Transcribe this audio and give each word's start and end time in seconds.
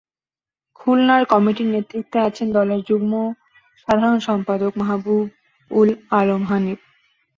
খুলনার 0.79 1.23
কমিটির 1.31 1.67
নেতৃত্বে 1.67 2.17
আছেন 2.27 2.47
দলের 2.57 2.81
যুগ্ম 2.89 3.13
সাধারণ 3.81 4.19
সম্পাদক 4.27 4.71
মাহবুব 4.81 5.25
উল 5.71 5.89
আলম 6.19 6.41
হানিফ। 6.45 6.79